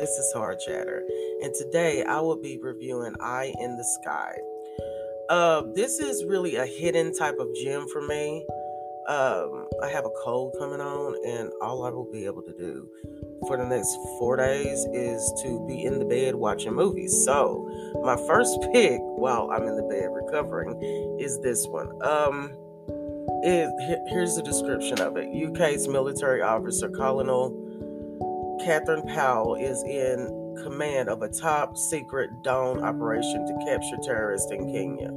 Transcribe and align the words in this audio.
This 0.00 0.16
is 0.16 0.32
Hard 0.32 0.58
Chatter, 0.60 1.04
and 1.42 1.54
today 1.54 2.02
I 2.02 2.20
will 2.20 2.40
be 2.40 2.56
reviewing 2.56 3.14
Eye 3.20 3.52
in 3.60 3.76
the 3.76 3.84
Sky. 3.84 4.34
Uh, 5.28 5.64
this 5.74 6.00
is 6.00 6.24
really 6.24 6.56
a 6.56 6.64
hidden 6.64 7.14
type 7.14 7.36
of 7.38 7.54
gem 7.54 7.86
for 7.86 8.00
me. 8.00 8.46
Um, 9.08 9.66
I 9.82 9.88
have 9.88 10.06
a 10.06 10.10
cold 10.24 10.56
coming 10.58 10.80
on, 10.80 11.16
and 11.26 11.52
all 11.60 11.84
I 11.84 11.90
will 11.90 12.10
be 12.10 12.24
able 12.24 12.40
to 12.44 12.52
do 12.54 12.88
for 13.46 13.58
the 13.58 13.66
next 13.66 13.94
four 14.18 14.38
days 14.38 14.86
is 14.94 15.34
to 15.42 15.66
be 15.68 15.84
in 15.84 15.98
the 15.98 16.06
bed 16.06 16.34
watching 16.34 16.72
movies. 16.72 17.22
So, 17.26 17.68
my 18.02 18.16
first 18.26 18.58
pick 18.72 19.00
while 19.02 19.50
I'm 19.50 19.64
in 19.64 19.76
the 19.76 19.82
bed 19.82 20.08
recovering 20.14 20.80
is 21.20 21.38
this 21.40 21.66
one. 21.66 21.90
Um, 22.02 22.52
it, 23.42 24.08
here's 24.08 24.34
the 24.34 24.42
description 24.42 24.98
of 25.00 25.18
it 25.18 25.28
UK's 25.28 25.88
military 25.88 26.40
officer, 26.40 26.88
Colonel 26.88 27.69
Catherine 28.64 29.06
Powell 29.14 29.54
is 29.54 29.82
in 29.84 30.54
command 30.62 31.08
of 31.08 31.22
a 31.22 31.28
top 31.28 31.76
secret 31.76 32.42
dawn 32.42 32.82
operation 32.82 33.46
to 33.46 33.64
capture 33.66 33.96
terrorists 34.02 34.50
in 34.52 34.70
Kenya. 34.72 35.08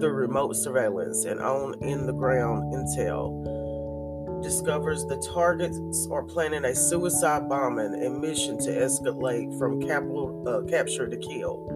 Through 0.00 0.12
remote 0.12 0.56
surveillance 0.56 1.24
and 1.24 1.40
on 1.40 1.80
in 1.82 2.06
the 2.06 2.12
ground 2.12 2.74
intel, 2.74 4.42
discovers 4.42 5.06
the 5.06 5.16
targets 5.32 6.08
are 6.10 6.24
planning 6.24 6.64
a 6.64 6.74
suicide 6.74 7.48
bombing 7.48 7.94
and 7.94 8.20
mission 8.20 8.58
to 8.58 8.70
escalate 8.70 9.56
from 9.56 9.80
capital, 9.80 10.42
uh, 10.48 10.68
capture 10.68 11.08
to 11.08 11.16
kill. 11.16 11.66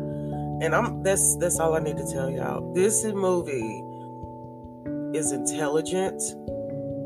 And 0.61 0.75
I'm 0.75 1.05
that's 1.05 1.37
that's 1.37 1.61
all 1.61 1.77
I 1.77 1.81
need 1.81 1.97
to 1.97 2.13
tell 2.13 2.29
y'all. 2.29 2.75
This 2.75 3.05
movie 3.05 3.85
is 5.17 5.31
intelligent. 5.31 6.21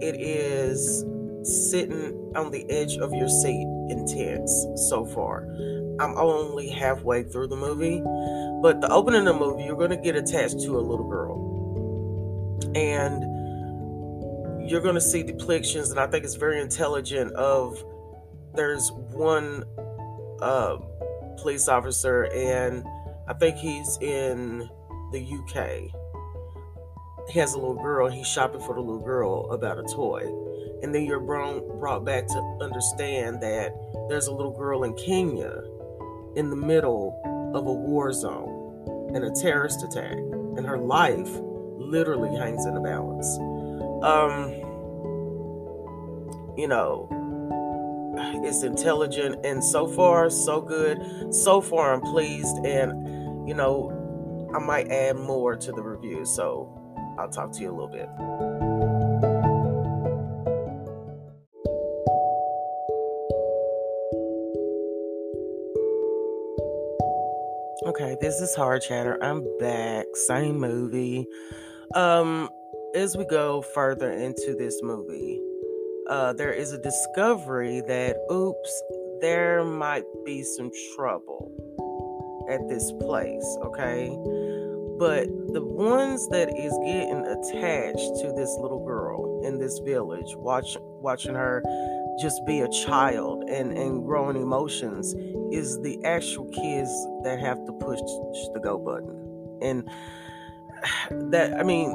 It 0.00 0.16
is 0.18 1.04
sitting 1.44 2.32
on 2.36 2.50
the 2.50 2.68
edge 2.70 2.96
of 2.96 3.12
your 3.12 3.28
seat 3.28 3.66
intense 3.88 4.66
so 4.88 5.04
far. 5.04 5.46
I'm 6.00 6.16
only 6.16 6.68
halfway 6.68 7.22
through 7.24 7.48
the 7.48 7.56
movie, 7.56 8.00
but 8.62 8.80
the 8.80 8.90
opening 8.90 9.26
of 9.26 9.38
the 9.38 9.40
movie, 9.40 9.64
you're 9.64 9.76
going 9.76 9.90
to 9.90 9.96
get 9.96 10.16
attached 10.16 10.60
to 10.62 10.78
a 10.78 10.80
little 10.80 11.08
girl. 11.08 11.50
And 12.74 14.70
you're 14.70 14.80
going 14.80 14.94
to 14.94 15.00
see 15.00 15.22
depictions, 15.22 15.90
and 15.90 15.98
I 15.98 16.06
think 16.06 16.24
it's 16.24 16.36
very 16.36 16.60
intelligent. 16.60 17.32
Of 17.32 17.84
there's 18.54 18.90
one 18.92 19.64
uh, 20.40 20.76
police 21.38 21.68
officer, 21.68 22.24
and 22.32 22.84
I 23.28 23.34
think 23.34 23.56
he's 23.56 23.98
in 24.00 24.68
the 25.12 25.20
UK. 25.20 25.90
He 27.30 27.38
has 27.38 27.54
a 27.54 27.58
little 27.58 27.80
girl, 27.80 28.08
he's 28.08 28.26
shopping 28.26 28.60
for 28.60 28.74
the 28.74 28.80
little 28.80 29.04
girl 29.04 29.52
about 29.52 29.78
a 29.78 29.84
toy 29.84 30.22
and 30.82 30.94
then 30.94 31.04
you're 31.04 31.20
brought 31.20 32.04
back 32.04 32.26
to 32.26 32.58
understand 32.60 33.40
that 33.40 33.72
there's 34.08 34.26
a 34.26 34.32
little 34.32 34.52
girl 34.52 34.84
in 34.84 34.94
Kenya 34.94 35.62
in 36.36 36.50
the 36.50 36.56
middle 36.56 37.20
of 37.54 37.66
a 37.66 37.72
war 37.72 38.12
zone 38.12 39.10
and 39.14 39.24
a 39.24 39.30
terrorist 39.30 39.82
attack, 39.84 40.12
and 40.12 40.66
her 40.66 40.78
life 40.78 41.28
literally 41.76 42.34
hangs 42.36 42.66
in 42.66 42.74
the 42.74 42.80
balance. 42.80 43.38
Um, 44.02 44.50
you 46.56 46.66
know, 46.66 47.08
it's 48.44 48.62
intelligent, 48.62 49.44
and 49.44 49.62
so 49.62 49.86
far, 49.86 50.30
so 50.30 50.60
good. 50.60 51.34
So 51.34 51.60
far, 51.60 51.94
I'm 51.94 52.00
pleased, 52.00 52.64
and 52.64 53.48
you 53.48 53.54
know, 53.54 54.50
I 54.54 54.58
might 54.58 54.88
add 54.88 55.16
more 55.16 55.56
to 55.56 55.72
the 55.72 55.82
review. 55.82 56.24
So 56.24 56.68
I'll 57.18 57.30
talk 57.30 57.52
to 57.52 57.60
you 57.60 57.70
a 57.70 57.74
little 57.74 57.88
bit. 57.88 58.91
This 68.20 68.40
is 68.40 68.54
Hard 68.54 68.82
Chatter. 68.82 69.18
I'm 69.22 69.42
back. 69.58 70.06
Same 70.14 70.58
movie. 70.58 71.26
Um, 71.94 72.48
as 72.94 73.16
we 73.16 73.24
go 73.24 73.62
further 73.62 74.10
into 74.10 74.54
this 74.58 74.80
movie, 74.82 75.40
uh, 76.08 76.32
there 76.34 76.52
is 76.52 76.72
a 76.72 76.78
discovery 76.78 77.80
that, 77.88 78.16
oops, 78.30 78.82
there 79.20 79.64
might 79.64 80.04
be 80.26 80.42
some 80.42 80.70
trouble 80.94 81.52
at 82.50 82.68
this 82.68 82.92
place, 83.00 83.58
okay? 83.64 84.08
But 84.98 85.28
the 85.52 85.64
ones 85.64 86.28
that 86.28 86.48
is 86.48 86.72
getting 86.84 87.24
attached 87.26 88.20
to 88.20 88.32
this 88.36 88.54
little 88.60 88.84
girl 88.84 89.42
in 89.44 89.58
this 89.58 89.78
village, 89.78 90.36
watch, 90.36 90.76
watching 91.00 91.34
her 91.34 91.62
just 92.20 92.44
be 92.46 92.60
a 92.60 92.68
child 92.68 93.44
and, 93.48 93.76
and 93.76 94.04
growing 94.04 94.36
emotions 94.36 95.14
is 95.52 95.80
the 95.82 96.02
actual 96.04 96.46
kids 96.46 96.90
that 97.24 97.38
have 97.40 97.64
to 97.66 97.72
push 97.72 98.00
the 98.54 98.60
go 98.62 98.78
button. 98.78 99.18
And 99.60 99.88
that, 101.32 101.58
I 101.58 101.62
mean, 101.62 101.94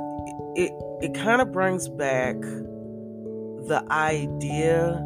it, 0.55 0.71
it 1.01 1.13
kind 1.13 1.41
of 1.41 1.51
brings 1.51 1.89
back 1.89 2.39
the 2.39 3.83
idea 3.89 5.03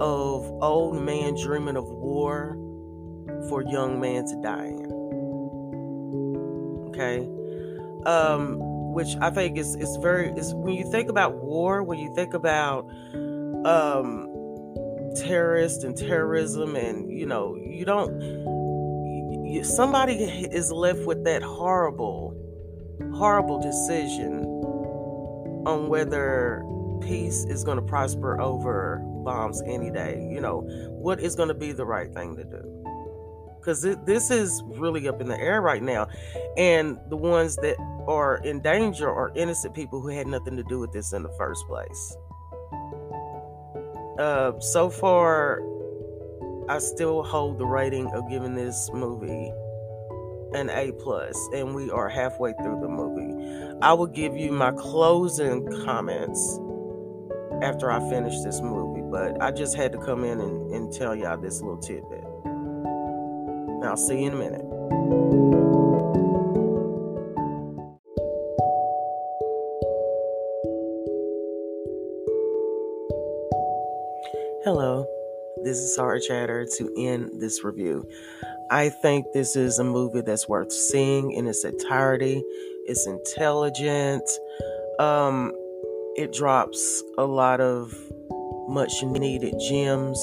of 0.00 0.50
old 0.62 1.00
man 1.02 1.34
dreaming 1.34 1.76
of 1.76 1.84
war 1.84 2.56
for 3.48 3.62
young 3.62 4.00
man 4.00 4.24
to 4.26 4.36
die 4.42 4.66
in. 4.66 4.92
Okay? 6.88 7.28
Um, 8.06 8.58
which 8.92 9.16
I 9.20 9.30
think 9.30 9.58
is, 9.58 9.74
is 9.76 9.96
very, 9.96 10.32
is 10.32 10.54
when 10.54 10.74
you 10.74 10.90
think 10.90 11.08
about 11.08 11.34
war, 11.36 11.82
when 11.82 11.98
you 11.98 12.14
think 12.14 12.34
about 12.34 12.88
um, 13.64 14.31
terrorists 15.14 15.84
and 15.84 15.96
terrorism 15.96 16.76
and 16.76 17.10
you 17.10 17.26
know 17.26 17.56
you 17.56 17.84
don't 17.84 18.20
you, 18.20 19.64
somebody 19.64 20.14
is 20.14 20.72
left 20.72 21.00
with 21.00 21.24
that 21.24 21.42
horrible 21.42 22.36
horrible 23.14 23.60
decision 23.60 24.44
on 25.66 25.88
whether 25.88 26.64
peace 27.00 27.44
is 27.44 27.64
going 27.64 27.76
to 27.76 27.82
prosper 27.82 28.40
over 28.40 29.02
bombs 29.24 29.62
any 29.66 29.90
day. 29.90 30.28
You 30.30 30.40
know 30.40 30.60
what 30.90 31.20
is 31.20 31.34
going 31.34 31.48
to 31.48 31.54
be 31.54 31.72
the 31.72 31.84
right 31.84 32.12
thing 32.12 32.36
to 32.36 32.44
do? 32.44 32.78
Because 33.58 33.82
this 34.04 34.30
is 34.30 34.62
really 34.66 35.06
up 35.06 35.20
in 35.20 35.28
the 35.28 35.38
air 35.38 35.62
right 35.62 35.82
now 35.82 36.08
and 36.56 36.98
the 37.08 37.16
ones 37.16 37.54
that 37.56 37.76
are 38.08 38.38
in 38.38 38.60
danger 38.60 39.08
are 39.08 39.30
innocent 39.36 39.72
people 39.72 40.00
who 40.00 40.08
had 40.08 40.26
nothing 40.26 40.56
to 40.56 40.64
do 40.64 40.80
with 40.80 40.92
this 40.92 41.12
in 41.12 41.22
the 41.22 41.32
first 41.38 41.64
place 41.68 42.16
uh, 44.18 44.58
so 44.60 44.90
far, 44.90 45.62
I 46.68 46.78
still 46.78 47.22
hold 47.22 47.58
the 47.58 47.66
rating 47.66 48.06
of 48.12 48.28
giving 48.28 48.54
this 48.54 48.90
movie 48.92 49.52
an 50.54 50.68
A 50.70 50.92
plus, 50.92 51.36
and 51.54 51.74
we 51.74 51.90
are 51.90 52.08
halfway 52.08 52.52
through 52.62 52.80
the 52.80 52.88
movie. 52.88 53.76
I 53.80 53.92
will 53.94 54.06
give 54.06 54.36
you 54.36 54.52
my 54.52 54.70
closing 54.72 55.66
comments 55.84 56.60
after 57.62 57.90
I 57.90 58.00
finish 58.10 58.38
this 58.42 58.60
movie, 58.60 59.02
but 59.10 59.40
I 59.42 59.50
just 59.50 59.76
had 59.76 59.92
to 59.92 59.98
come 59.98 60.24
in 60.24 60.40
and, 60.40 60.74
and 60.74 60.92
tell 60.92 61.14
y'all 61.14 61.38
this 61.38 61.60
little 61.62 61.78
tidbit. 61.78 62.24
I'll 63.84 63.96
see 63.96 64.22
you 64.22 64.28
in 64.28 64.34
a 64.34 64.36
minute. 64.36 65.81
Hello, 74.64 75.04
this 75.64 75.76
is 75.78 75.96
Hard 75.96 76.22
Chatter 76.22 76.64
to 76.76 76.94
end 76.96 77.40
this 77.40 77.64
review. 77.64 78.08
I 78.70 78.90
think 78.90 79.26
this 79.34 79.56
is 79.56 79.80
a 79.80 79.84
movie 79.84 80.20
that's 80.20 80.48
worth 80.48 80.70
seeing 80.70 81.32
in 81.32 81.48
its 81.48 81.64
entirety. 81.64 82.40
It's 82.86 83.04
intelligent. 83.08 84.22
Um, 85.00 85.50
it 86.14 86.32
drops 86.32 87.02
a 87.18 87.24
lot 87.24 87.60
of 87.60 87.92
much 88.68 89.02
needed 89.02 89.54
gems, 89.68 90.18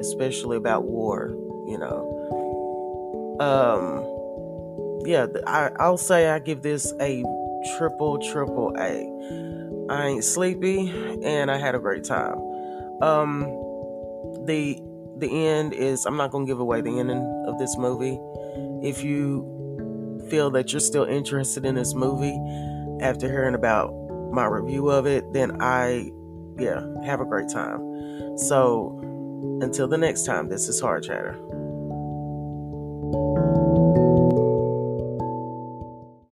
especially 0.00 0.56
about 0.56 0.86
war, 0.86 1.28
you 1.68 1.78
know. 1.78 3.38
Um, 3.38 5.06
yeah, 5.06 5.26
I, 5.46 5.70
I'll 5.78 5.96
say 5.96 6.28
I 6.28 6.40
give 6.40 6.62
this 6.62 6.92
a 7.00 7.22
triple, 7.78 8.18
triple 8.32 8.74
A. 8.80 9.06
I 9.88 10.08
ain't 10.08 10.24
sleepy 10.24 10.90
and 11.22 11.52
I 11.52 11.56
had 11.56 11.76
a 11.76 11.78
great 11.78 12.02
time. 12.02 12.50
Um, 13.02 13.44
the 14.50 14.82
the 15.18 15.46
end 15.46 15.72
is 15.72 16.06
I'm 16.06 16.16
not 16.16 16.30
gonna 16.30 16.46
give 16.46 16.60
away 16.60 16.80
the 16.80 16.98
ending 16.98 17.44
of 17.46 17.58
this 17.58 17.76
movie. 17.76 18.18
If 18.86 19.04
you 19.04 20.26
feel 20.28 20.50
that 20.50 20.72
you're 20.72 20.80
still 20.80 21.04
interested 21.04 21.64
in 21.64 21.74
this 21.74 21.94
movie 21.94 22.38
after 23.00 23.28
hearing 23.28 23.54
about 23.54 23.92
my 24.32 24.46
review 24.46 24.90
of 24.90 25.06
it, 25.06 25.32
then 25.32 25.60
I 25.60 26.10
yeah, 26.58 26.82
have 27.04 27.20
a 27.20 27.24
great 27.24 27.48
time. 27.48 28.36
So 28.36 28.98
until 29.62 29.88
the 29.88 29.98
next 29.98 30.24
time, 30.24 30.48
this 30.48 30.68
is 30.68 30.80
Hard 30.80 31.04
Chatter. 31.04 31.38